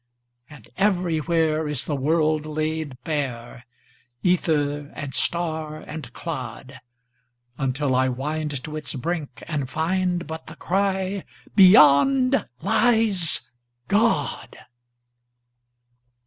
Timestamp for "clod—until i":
6.11-8.09